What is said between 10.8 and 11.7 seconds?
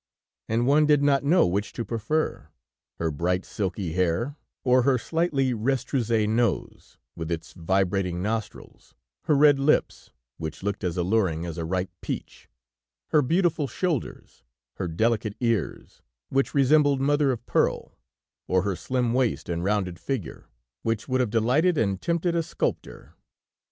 as alluring as a